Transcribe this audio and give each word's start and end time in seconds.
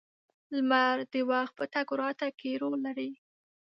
•لمر 0.55 0.95
د 1.13 1.15
وخت 1.31 1.53
په 1.59 1.65
تګ 1.73 1.87
راتګ 2.01 2.33
کې 2.41 2.59
رول 2.61 2.79
لري. 2.87 3.11